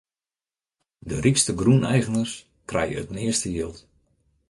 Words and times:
De 1.09 1.15
rykste 1.25 1.53
grûneigeners 1.59 2.33
krije 2.69 2.95
it 3.01 3.09
measte 3.15 3.49
jild. 3.55 3.77